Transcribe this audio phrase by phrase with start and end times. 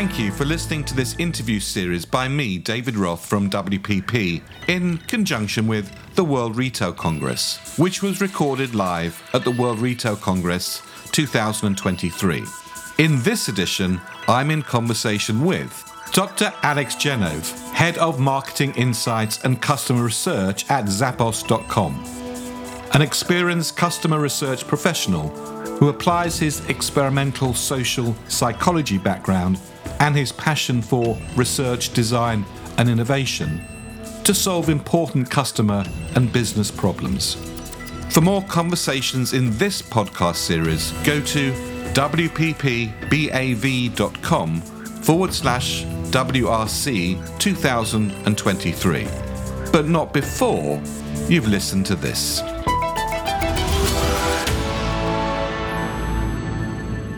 [0.00, 4.96] Thank you for listening to this interview series by me, David Roth from WPP, in
[4.96, 10.80] conjunction with the World Retail Congress, which was recorded live at the World Retail Congress
[11.12, 12.42] 2023.
[12.96, 15.70] In this edition, I'm in conversation with
[16.12, 16.50] Dr.
[16.62, 22.02] Alex Genov, Head of Marketing Insights and Customer Research at Zappos.com,
[22.94, 25.28] an experienced customer research professional
[25.76, 29.58] who applies his experimental social psychology background
[30.00, 32.44] and his passion for research, design,
[32.78, 33.60] and innovation
[34.24, 37.36] to solve important customer and business problems.
[38.10, 41.52] For more conversations in this podcast series, go to
[41.94, 42.90] wppbav.com
[44.60, 49.06] forward slash WRC 2023.
[49.72, 50.82] But not before
[51.28, 52.42] you've listened to this.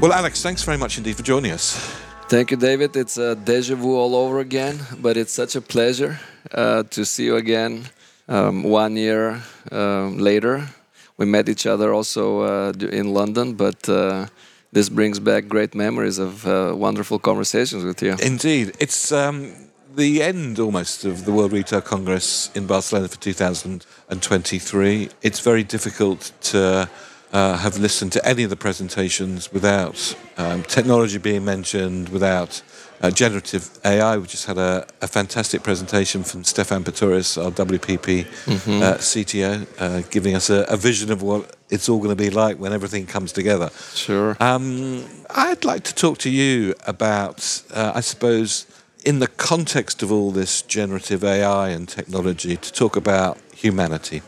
[0.00, 2.07] Well, Alex, thanks very much indeed for joining us.
[2.28, 2.94] Thank you, David.
[2.94, 6.20] It's a deja vu all over again, but it's such a pleasure
[6.52, 7.88] uh, to see you again
[8.28, 10.68] um, one year um, later.
[11.16, 14.26] We met each other also uh, in London, but uh,
[14.72, 18.14] this brings back great memories of uh, wonderful conversations with you.
[18.20, 18.76] Indeed.
[18.78, 19.54] It's um,
[19.96, 25.08] the end almost of the World Retail Congress in Barcelona for 2023.
[25.22, 26.90] It's very difficult to
[27.32, 32.62] uh, have listened to any of the presentations without um, technology being mentioned, without
[33.02, 34.16] uh, generative AI.
[34.16, 38.82] We just had a, a, fantastic presentation from Stephan Pretorius, our WPP mm-hmm.
[38.82, 42.30] uh, CTO, uh, giving us a, a, vision of what it's all going to be
[42.30, 43.70] like when everything comes together.
[43.94, 44.36] Sure.
[44.40, 48.66] Um, I'd like to talk to you about, uh, I suppose,
[49.04, 54.22] in the context of all this generative AI and technology, to talk about humanity.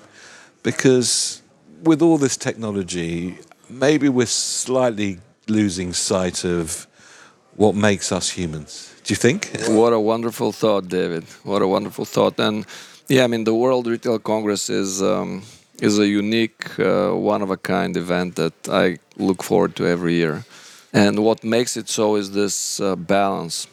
[0.62, 1.39] Because
[1.82, 6.86] with all this technology, maybe we're slightly losing sight of
[7.56, 8.94] what makes us humans.
[9.04, 9.50] Do you think?
[9.68, 11.24] What a wonderful thought, David.
[11.44, 12.38] What a wonderful thought.
[12.38, 12.66] And
[13.08, 15.42] yeah, I mean, the World Retail Congress is um,
[15.80, 20.14] is a unique, uh, one of a kind event that I look forward to every
[20.14, 20.44] year.
[20.92, 23.66] And what makes it so is this uh, balance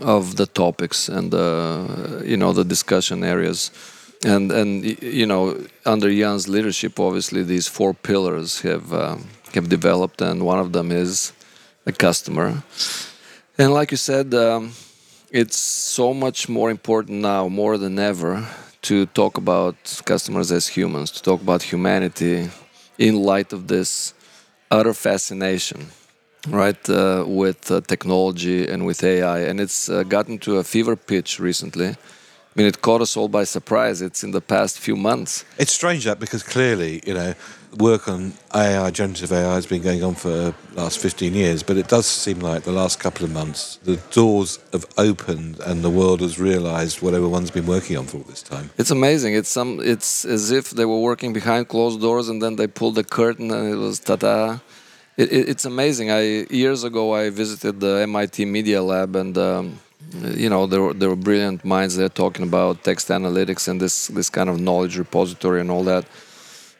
[0.00, 3.70] of the topics and the you know the discussion areas
[4.24, 10.20] and and you know under Jan's leadership, obviously these four pillars have um, have developed,
[10.20, 11.32] and one of them is
[11.86, 12.62] a customer.
[13.58, 14.72] And like you said, um,
[15.30, 18.46] it's so much more important now, more than ever,
[18.82, 22.50] to talk about customers as humans, to talk about humanity
[22.98, 24.14] in light of this
[24.70, 25.86] utter fascination,
[26.48, 29.40] right, uh, with uh, technology and with AI.
[29.40, 31.96] And it's uh, gotten to a fever pitch recently
[32.54, 34.02] I mean, it caught us all by surprise.
[34.02, 35.44] It's in the past few months.
[35.58, 37.34] It's strange that because clearly, you know,
[37.78, 41.78] work on AI, generative AI, has been going on for the last 15 years, but
[41.78, 45.88] it does seem like the last couple of months, the doors have opened and the
[45.88, 48.68] world has realized what everyone's been working on for all this time.
[48.76, 49.34] It's amazing.
[49.34, 49.80] It's some.
[49.82, 53.50] It's as if they were working behind closed doors and then they pulled the curtain
[53.50, 54.58] and it was ta-da.
[55.16, 56.10] It, it, it's amazing.
[56.10, 59.78] I years ago I visited the MIT Media Lab and um,
[60.36, 64.08] you know there were, there were brilliant minds there talking about text analytics and this
[64.08, 66.04] this kind of knowledge repository and all that.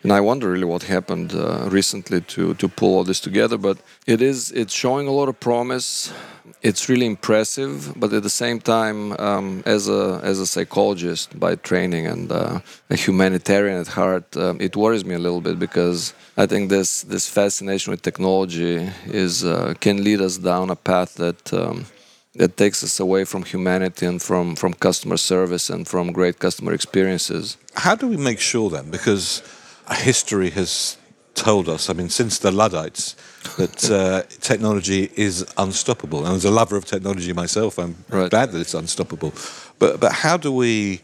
[0.02, 3.78] And I wonder really what happened uh, recently to to pull all this together but
[4.06, 6.12] it is it's showing a lot of promise.
[6.60, 11.54] It's really impressive but at the same time um, as a as a psychologist by
[11.56, 16.14] training and uh, a humanitarian at heart um, it worries me a little bit because
[16.36, 21.14] I think this this fascination with technology is uh, can lead us down a path
[21.14, 21.86] that um,
[22.34, 26.72] that takes us away from humanity and from, from customer service and from great customer
[26.72, 27.56] experiences.
[27.74, 28.90] How do we make sure then?
[28.90, 29.42] Because
[29.90, 30.96] history has
[31.34, 33.16] told us, I mean, since the Luddites,
[33.58, 36.24] that uh, technology is unstoppable.
[36.26, 38.30] And as a lover of technology myself, I'm right.
[38.30, 39.32] glad that it's unstoppable.
[39.78, 41.00] But, but how do we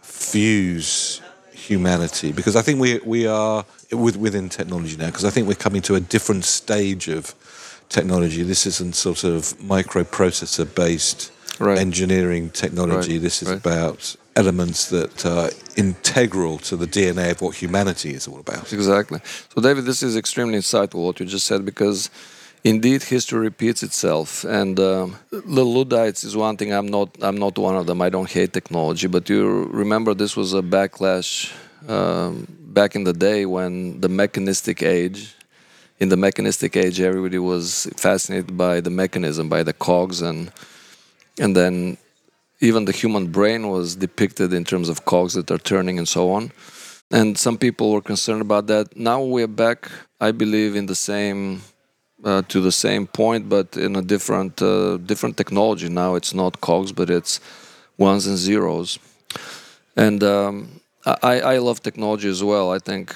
[0.00, 1.20] fuse
[1.52, 2.32] humanity?
[2.32, 5.82] Because I think we, we are with, within technology now, because I think we're coming
[5.82, 7.34] to a different stage of
[7.90, 8.42] technology.
[8.42, 11.78] This isn't sort of microprocessor based right.
[11.78, 13.14] engineering technology.
[13.14, 13.22] Right.
[13.22, 13.58] This is right.
[13.58, 18.72] about elements that are integral to the DNA of what humanity is all about.
[18.72, 19.20] Exactly.
[19.54, 22.10] So, David, this is extremely insightful what you just said because
[22.64, 27.56] indeed history repeats itself and um, the luddites is one thing i'm not i'm not
[27.56, 31.50] one of them i don't hate technology but you remember this was a backlash
[31.88, 35.34] um, back in the day when the mechanistic age
[36.00, 40.50] in the mechanistic age, everybody was fascinated by the mechanism, by the cogs, and
[41.38, 41.98] and then
[42.60, 46.30] even the human brain was depicted in terms of cogs that are turning and so
[46.32, 46.52] on.
[47.10, 48.96] And some people were concerned about that.
[48.96, 51.62] Now we're back, I believe, in the same
[52.24, 55.88] uh, to the same point, but in a different uh, different technology.
[55.88, 57.40] Now it's not cogs, but it's
[57.98, 58.98] ones and zeros.
[59.96, 62.72] And um, I, I love technology as well.
[62.72, 63.14] I think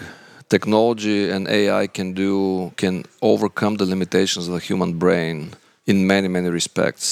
[0.56, 2.32] technology and AI can do
[2.82, 2.96] can
[3.30, 5.36] overcome the limitations of the human brain
[5.90, 7.06] in many many respects.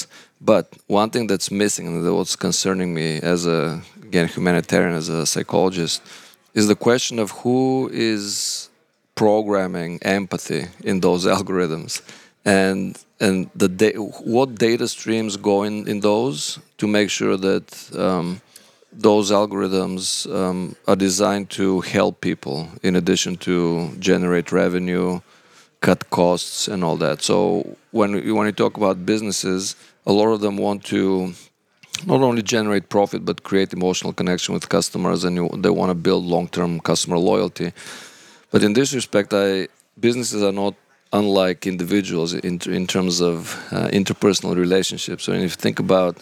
[0.50, 0.64] But
[1.00, 3.60] one thing that's missing and what's concerning me as a
[4.08, 5.96] again humanitarian as a psychologist
[6.58, 7.58] is the question of who
[8.14, 8.24] is
[9.22, 11.92] programming empathy in those algorithms
[12.44, 12.82] and
[13.24, 13.98] and the da-
[14.36, 16.38] what data streams go in, in those
[16.80, 17.66] to make sure that
[18.06, 18.26] um,
[18.92, 25.20] those algorithms um, are designed to help people in addition to generate revenue
[25.80, 27.22] cut costs and all that.
[27.22, 31.32] So when you, when you talk about businesses a lot of them want to
[32.06, 35.94] not only generate profit but create emotional connection with customers and you, they want to
[35.94, 37.72] build long-term customer loyalty.
[38.50, 39.68] But in this respect i
[39.98, 40.74] businesses are not
[41.12, 45.24] unlike individuals in, in terms of uh, interpersonal relationships.
[45.24, 46.16] So if you think about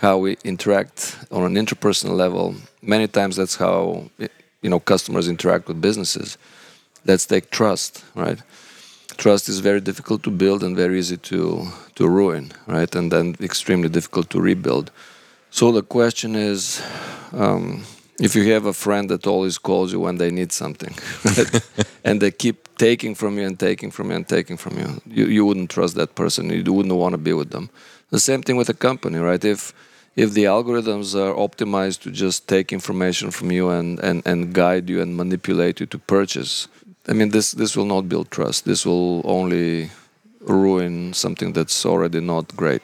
[0.00, 4.08] how we interact on an interpersonal level many times that's how
[4.62, 6.38] you know customers interact with businesses
[7.04, 8.42] let's take trust right
[9.16, 13.34] trust is very difficult to build and very easy to to ruin right and then
[13.40, 14.90] extremely difficult to rebuild
[15.56, 16.82] so the question is,
[17.32, 17.82] um,
[18.20, 20.94] if you have a friend that always calls you when they need something,
[21.24, 21.88] right?
[22.04, 25.26] and they keep taking from you and taking from you and taking from you, you,
[25.26, 26.50] you wouldn't trust that person.
[26.50, 27.70] You wouldn't want to be with them.
[28.10, 29.44] The same thing with a company, right?
[29.44, 29.72] If
[30.16, 34.88] if the algorithms are optimized to just take information from you and, and, and guide
[34.88, 36.68] you and manipulate you to purchase,
[37.06, 38.64] I mean, this, this will not build trust.
[38.64, 39.90] This will only
[40.40, 42.82] ruin something that's already not great.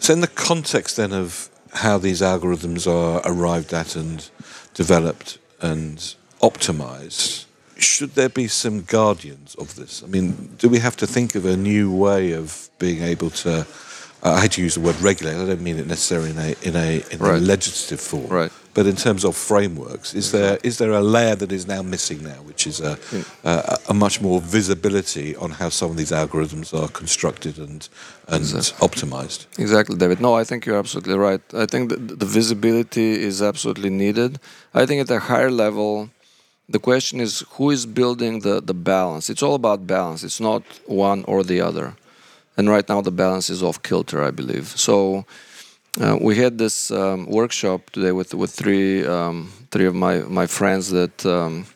[0.00, 4.28] So, in the context then of how these algorithms are arrived at and
[4.74, 5.98] developed and
[6.40, 7.44] optimized,
[7.76, 10.02] should there be some guardians of this?
[10.02, 13.66] I mean, do we have to think of a new way of being able to?
[14.22, 15.34] Uh, I hate to use the word regulate.
[15.34, 17.34] I don't mean it necessarily in a in a, in right.
[17.34, 18.28] a legislative form.
[18.28, 18.52] Right.
[18.74, 22.22] But in terms of frameworks, is there is there a layer that is now missing
[22.22, 22.96] now, which is a,
[23.44, 27.88] a, a much more visibility on how some of these algorithms are constructed and
[28.28, 28.88] and exactly.
[28.88, 29.46] optimized?
[29.58, 30.20] Exactly, David.
[30.20, 31.42] No, I think you're absolutely right.
[31.52, 34.38] I think that the visibility is absolutely needed.
[34.72, 36.08] I think at a higher level,
[36.66, 39.28] the question is who is building the the balance.
[39.28, 40.22] It's all about balance.
[40.22, 41.94] It's not one or the other.
[42.56, 44.68] And right now the balance is off kilter, I believe.
[44.68, 45.24] So
[46.00, 50.46] uh, we had this um, workshop today with with three um, three of my my
[50.46, 51.66] friends that um,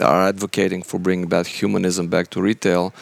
[0.00, 2.92] are advocating for bringing back humanism back to retail,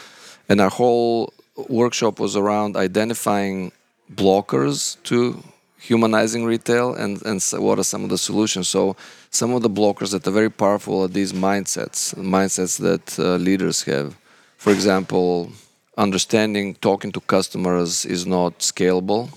[0.48, 1.32] and our whole
[1.68, 3.72] workshop was around identifying
[4.14, 5.42] blockers to
[5.78, 8.68] humanizing retail and and what are some of the solutions.
[8.68, 8.96] So
[9.30, 13.82] some of the blockers that are very powerful are these mindsets, mindsets that uh, leaders
[13.82, 14.16] have.
[14.56, 15.52] For example,
[15.98, 19.28] understanding talking to customers is not scalable.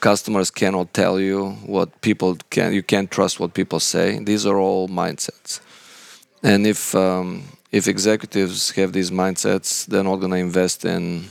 [0.00, 4.18] Customers cannot tell you what people can you can't trust what people say.
[4.18, 5.60] These are all mindsets.
[6.42, 11.26] And if um, if executives have these mindsets they're not going to invest in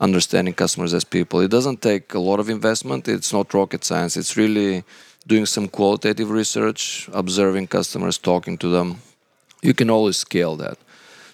[0.00, 1.40] understanding customers as people.
[1.40, 3.08] It doesn't take a lot of investment.
[3.08, 4.16] It's not rocket science.
[4.16, 4.84] It's really
[5.26, 8.98] doing some qualitative research observing customers talking to them.
[9.62, 10.78] You can always scale that.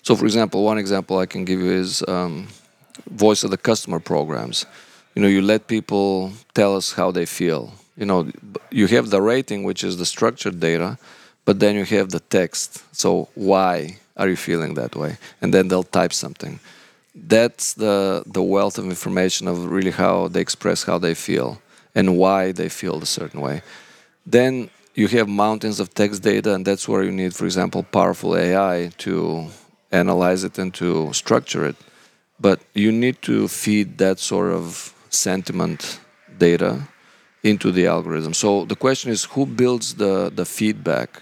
[0.02, 2.48] So for example one example i can give you is um,
[3.10, 4.66] voice of the customer programs.
[5.14, 7.74] You know you let people tell us how they feel.
[7.96, 8.30] You know
[8.70, 10.98] you have the rating which is the structured data
[11.44, 12.82] but then you have the text.
[12.94, 15.18] So why are you feeling that way?
[15.40, 16.60] And then they'll type something.
[17.14, 21.60] That's the the wealth of information of really how they express how they feel
[21.94, 23.62] and why they feel a certain way.
[24.24, 28.36] Then you have mountains of text data and that's where you need for example powerful
[28.36, 29.46] ai to
[29.90, 31.76] analyze it and to structure it
[32.40, 36.00] but you need to feed that sort of sentiment
[36.38, 36.82] data
[37.42, 38.34] into the algorithm.
[38.34, 41.20] So the question is who builds the, the feedback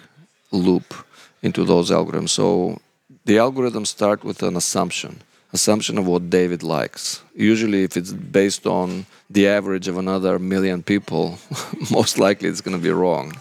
[0.50, 0.94] loop
[1.42, 2.30] into those algorithms?
[2.30, 2.80] So
[3.24, 7.22] the algorithms start with an assumption, assumption of what David likes.
[7.34, 11.38] Usually if it's based on the average of another million people,
[11.90, 13.32] most likely it's going to be wrong.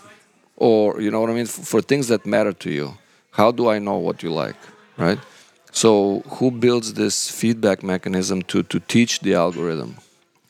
[0.56, 1.46] Or, you know what I mean?
[1.46, 2.98] For things that matter to you,
[3.32, 4.58] how do I know what you like,
[4.98, 5.20] right?
[5.72, 9.98] So who builds this feedback mechanism to, to teach the algorithm?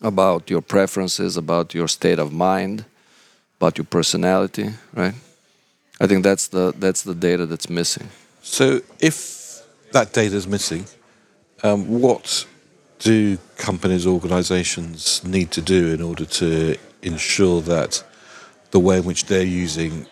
[0.02, 2.86] about your preferences, about your state of mind,
[3.58, 5.14] about your personality, right?
[6.00, 8.10] I think that's the that's the data that's missing.
[8.42, 9.62] So if
[9.92, 10.86] that data is missing,
[11.64, 12.46] um, what
[13.00, 18.04] do companies, organisations need to do in order to ensure that
[18.72, 20.06] the way in which they're using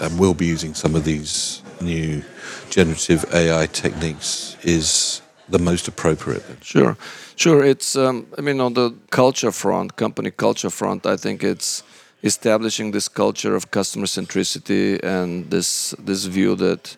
[0.00, 2.22] and will be using some of these new
[2.70, 6.42] generative AI techniques is the most appropriate?
[6.62, 6.96] Sure,
[7.36, 7.64] sure.
[7.64, 11.82] It's um, I mean on the culture front, company culture front, I think it's
[12.22, 16.96] establishing this culture of customer centricity and this this view that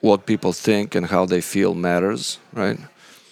[0.00, 2.78] what people think and how they feel matters, right?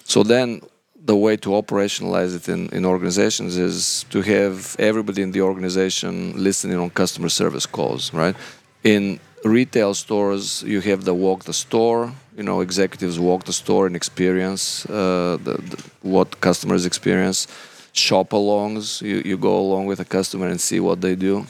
[0.04, 0.60] So then
[1.04, 6.34] the way to operationalize it in, in organizations is to have everybody in the organization
[6.36, 8.36] listening on customer service calls, right?
[8.84, 12.12] In retail stores, you have the walk the store.
[12.36, 17.46] You know, executives walk the store and experience uh, the, the, what customers experience.
[17.92, 21.46] Shop alongs, you, you go along with a customer and see what they do.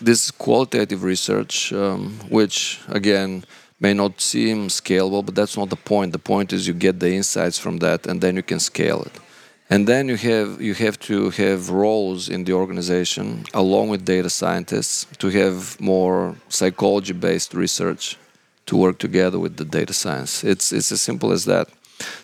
[0.00, 3.44] This qualitative research, um, which again
[3.80, 6.12] may not seem scalable, but that's not the point.
[6.12, 9.12] The point is you get the insights from that, and then you can scale it.
[9.68, 14.30] And then you have you have to have roles in the organization along with data
[14.30, 18.16] scientists to have more psychology-based research
[18.66, 20.44] to work together with the data science.
[20.44, 21.68] It's it's as simple as that.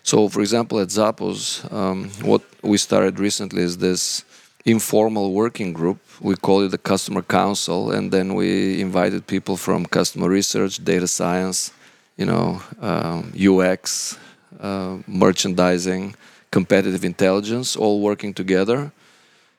[0.03, 4.25] So, for example, at Zappos, um, what we started recently is this
[4.65, 5.99] informal working group.
[6.21, 11.09] We call it the customer council, and then we invited people from customer research, data
[11.09, 11.73] science,
[12.17, 14.19] you know, um, UX,
[14.61, 16.15] uh, merchandising,
[16.53, 18.93] competitive intelligence, all working together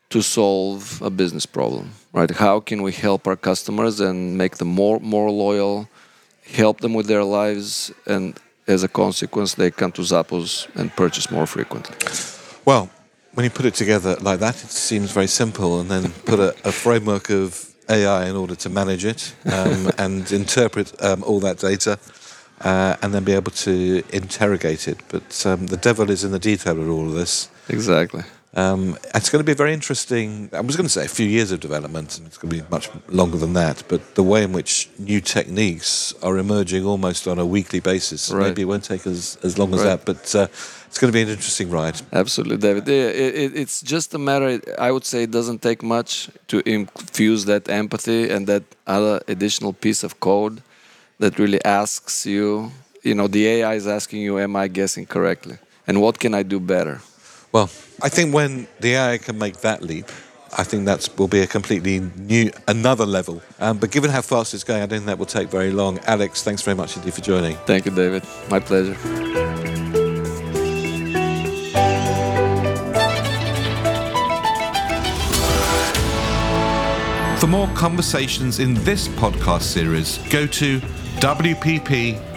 [0.10, 1.90] to solve a business problem.
[2.14, 2.32] Right?
[2.32, 5.88] How can we help our customers and make them more more loyal,
[6.56, 11.30] help them with their lives, and as a consequence, they come to Zappos and purchase
[11.30, 11.96] more frequently.
[12.66, 12.90] Well,
[13.34, 16.56] when you put it together like that, it seems very simple, and then put a,
[16.64, 21.58] a framework of AI in order to manage it um, and interpret um, all that
[21.58, 22.00] data,
[22.63, 25.00] uh, and then be able to interrogate it.
[25.10, 27.50] But um, the devil is in the detail of all of this.
[27.70, 28.24] Exactly.
[28.55, 30.50] Um, it's going to be very interesting.
[30.53, 32.70] I was going to say a few years of development, and it's going to be
[32.70, 33.84] much longer than that.
[33.88, 38.48] But the way in which new techniques are emerging almost on a weekly basis, right.
[38.48, 40.05] maybe it won't take as, as long as that.
[40.05, 40.48] But uh,
[40.86, 42.00] it's going to be an interesting ride.
[42.12, 42.88] Absolutely, David.
[42.88, 44.62] It, it, it's just a matter.
[44.77, 49.74] I would say it doesn't take much to infuse that empathy and that other additional
[49.74, 50.62] piece of code
[51.20, 52.72] that really asks you.
[53.03, 56.43] You know, the AI is asking you, "Am I guessing correctly?" And what can I
[56.43, 57.01] do better?
[57.51, 57.70] Well,
[58.01, 60.10] I think when the AI can make that leap,
[60.58, 63.41] I think that will be a completely new, another level.
[63.60, 66.00] Um, but given how fast it's going, I don't think that will take very long.
[66.05, 67.55] Alex, thanks very much indeed for joining.
[67.65, 68.24] Thank you, David.
[68.50, 68.96] My pleasure.
[77.39, 80.79] For more conversations in this podcast series, go to
[81.24, 82.27] wppbav.com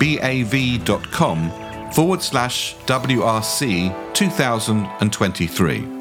[1.93, 5.96] forward slash WRC 2023.